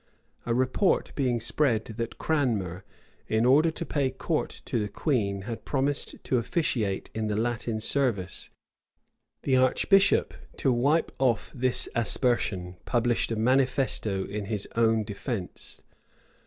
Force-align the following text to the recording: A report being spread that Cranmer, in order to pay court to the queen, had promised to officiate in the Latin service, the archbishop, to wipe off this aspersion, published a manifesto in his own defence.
A 0.47 0.53
report 0.55 1.11
being 1.13 1.39
spread 1.39 1.85
that 1.85 2.17
Cranmer, 2.17 2.83
in 3.27 3.45
order 3.45 3.69
to 3.69 3.85
pay 3.85 4.09
court 4.09 4.63
to 4.65 4.79
the 4.79 4.87
queen, 4.87 5.43
had 5.43 5.63
promised 5.63 6.15
to 6.23 6.39
officiate 6.39 7.11
in 7.13 7.27
the 7.27 7.35
Latin 7.37 7.79
service, 7.79 8.49
the 9.43 9.57
archbishop, 9.57 10.33
to 10.57 10.73
wipe 10.73 11.11
off 11.19 11.51
this 11.53 11.87
aspersion, 11.93 12.77
published 12.83 13.31
a 13.31 13.35
manifesto 13.35 14.23
in 14.25 14.45
his 14.45 14.67
own 14.75 15.03
defence. 15.03 15.83